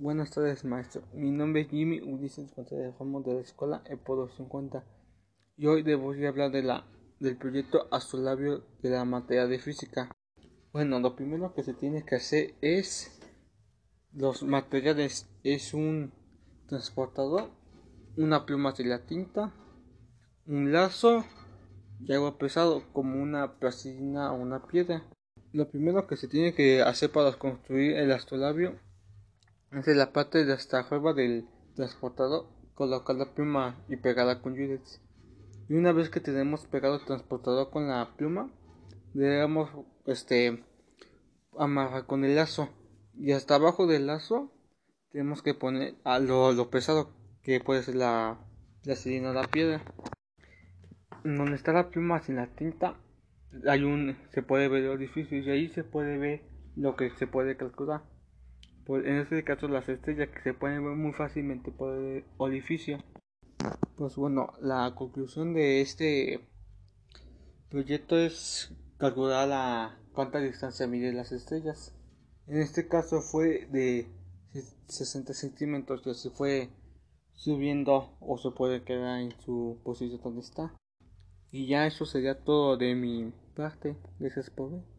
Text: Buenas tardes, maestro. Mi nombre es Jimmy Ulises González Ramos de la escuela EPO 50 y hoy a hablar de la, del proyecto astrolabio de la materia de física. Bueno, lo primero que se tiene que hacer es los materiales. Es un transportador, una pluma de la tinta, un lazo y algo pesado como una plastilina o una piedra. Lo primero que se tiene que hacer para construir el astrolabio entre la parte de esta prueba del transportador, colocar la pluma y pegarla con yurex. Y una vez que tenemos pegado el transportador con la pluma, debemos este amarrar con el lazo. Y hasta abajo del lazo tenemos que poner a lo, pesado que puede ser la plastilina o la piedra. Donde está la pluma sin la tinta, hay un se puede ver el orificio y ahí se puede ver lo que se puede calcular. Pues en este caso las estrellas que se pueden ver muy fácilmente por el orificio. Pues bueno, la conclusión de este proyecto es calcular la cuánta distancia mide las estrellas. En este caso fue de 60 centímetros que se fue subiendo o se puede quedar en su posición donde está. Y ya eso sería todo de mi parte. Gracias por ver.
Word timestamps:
Buenas 0.00 0.30
tardes, 0.30 0.64
maestro. 0.64 1.02
Mi 1.12 1.32
nombre 1.32 1.62
es 1.62 1.70
Jimmy 1.70 2.00
Ulises 2.00 2.54
González 2.54 2.94
Ramos 3.00 3.24
de 3.24 3.34
la 3.34 3.40
escuela 3.40 3.82
EPO 3.84 4.28
50 4.28 4.84
y 5.56 5.66
hoy 5.66 5.82
a 5.90 6.28
hablar 6.28 6.52
de 6.52 6.62
la, 6.62 6.86
del 7.18 7.36
proyecto 7.36 7.88
astrolabio 7.90 8.62
de 8.80 8.90
la 8.90 9.04
materia 9.04 9.48
de 9.48 9.58
física. 9.58 10.08
Bueno, 10.72 11.00
lo 11.00 11.16
primero 11.16 11.52
que 11.52 11.64
se 11.64 11.74
tiene 11.74 12.04
que 12.04 12.14
hacer 12.14 12.54
es 12.60 13.20
los 14.12 14.44
materiales. 14.44 15.26
Es 15.42 15.74
un 15.74 16.12
transportador, 16.68 17.50
una 18.16 18.46
pluma 18.46 18.70
de 18.74 18.84
la 18.84 19.04
tinta, 19.04 19.52
un 20.46 20.70
lazo 20.70 21.24
y 21.98 22.12
algo 22.12 22.38
pesado 22.38 22.84
como 22.92 23.20
una 23.20 23.58
plastilina 23.58 24.32
o 24.32 24.36
una 24.36 24.64
piedra. 24.64 25.02
Lo 25.52 25.68
primero 25.68 26.06
que 26.06 26.16
se 26.16 26.28
tiene 26.28 26.54
que 26.54 26.82
hacer 26.82 27.10
para 27.10 27.32
construir 27.32 27.96
el 27.96 28.12
astrolabio 28.12 28.78
entre 29.72 29.94
la 29.94 30.12
parte 30.12 30.44
de 30.44 30.54
esta 30.54 30.88
prueba 30.88 31.12
del 31.12 31.46
transportador, 31.74 32.46
colocar 32.74 33.16
la 33.16 33.34
pluma 33.34 33.76
y 33.88 33.96
pegarla 33.96 34.40
con 34.40 34.54
yurex. 34.54 35.00
Y 35.68 35.74
una 35.74 35.92
vez 35.92 36.08
que 36.08 36.20
tenemos 36.20 36.66
pegado 36.66 36.96
el 36.96 37.04
transportador 37.04 37.70
con 37.70 37.88
la 37.88 38.14
pluma, 38.16 38.50
debemos 39.12 39.70
este 40.06 40.64
amarrar 41.58 42.06
con 42.06 42.24
el 42.24 42.36
lazo. 42.36 42.68
Y 43.14 43.32
hasta 43.32 43.56
abajo 43.56 43.86
del 43.86 44.06
lazo 44.06 44.52
tenemos 45.10 45.42
que 45.42 45.54
poner 45.54 45.96
a 46.04 46.18
lo, 46.18 46.70
pesado 46.70 47.10
que 47.42 47.60
puede 47.60 47.82
ser 47.82 47.96
la 47.96 48.38
plastilina 48.82 49.30
o 49.30 49.34
la 49.34 49.46
piedra. 49.46 49.82
Donde 51.24 51.56
está 51.56 51.72
la 51.72 51.90
pluma 51.90 52.22
sin 52.22 52.36
la 52.36 52.46
tinta, 52.46 52.94
hay 53.66 53.82
un 53.82 54.16
se 54.30 54.42
puede 54.42 54.68
ver 54.68 54.84
el 54.84 54.90
orificio 54.90 55.38
y 55.38 55.50
ahí 55.50 55.68
se 55.68 55.84
puede 55.84 56.16
ver 56.16 56.42
lo 56.76 56.96
que 56.96 57.10
se 57.10 57.26
puede 57.26 57.56
calcular. 57.56 58.02
Pues 58.88 59.04
en 59.04 59.16
este 59.16 59.44
caso 59.44 59.68
las 59.68 59.86
estrellas 59.86 60.30
que 60.30 60.40
se 60.40 60.54
pueden 60.54 60.82
ver 60.82 60.96
muy 60.96 61.12
fácilmente 61.12 61.70
por 61.70 61.94
el 61.94 62.24
orificio. 62.38 62.96
Pues 63.98 64.16
bueno, 64.16 64.54
la 64.62 64.94
conclusión 64.94 65.52
de 65.52 65.82
este 65.82 66.48
proyecto 67.68 68.16
es 68.16 68.72
calcular 68.96 69.46
la 69.46 70.00
cuánta 70.14 70.38
distancia 70.38 70.86
mide 70.86 71.12
las 71.12 71.32
estrellas. 71.32 71.94
En 72.46 72.62
este 72.62 72.88
caso 72.88 73.20
fue 73.20 73.66
de 73.66 74.08
60 74.86 75.34
centímetros 75.34 76.00
que 76.00 76.14
se 76.14 76.30
fue 76.30 76.70
subiendo 77.34 78.16
o 78.20 78.38
se 78.38 78.52
puede 78.52 78.84
quedar 78.84 79.20
en 79.20 79.38
su 79.42 79.78
posición 79.84 80.22
donde 80.22 80.40
está. 80.40 80.74
Y 81.50 81.66
ya 81.66 81.86
eso 81.86 82.06
sería 82.06 82.42
todo 82.42 82.78
de 82.78 82.94
mi 82.94 83.34
parte. 83.54 83.98
Gracias 84.18 84.48
por 84.48 84.72
ver. 84.72 84.97